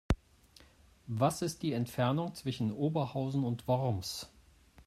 Was 1.05 1.43
ist 1.43 1.61
die 1.61 1.73
Entfernung 1.73 2.33
zwischen 2.33 2.73
Oberhausen 2.73 3.43
und 3.43 3.67
Worms? 3.67 4.31